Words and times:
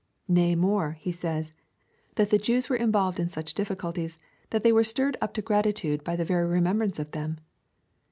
Nay 0.27 0.55
more, 0.55 0.93
he 0.99 1.11
says, 1.11 1.51
that 2.15 2.31
the 2.31 2.39
Jews 2.39 2.69
were 2.69 2.75
involved 2.75 3.19
in 3.19 3.29
such 3.29 3.53
difficulties, 3.53 4.19
that 4.49 4.63
they 4.63 4.71
were 4.73 4.83
stirred 4.83 5.15
up 5.21 5.31
to 5.35 5.43
gratitude 5.43 6.03
by 6.03 6.15
the 6.15 6.25
very 6.25 6.47
remembrance 6.47 6.97
of 6.97 7.11
them. 7.11 7.37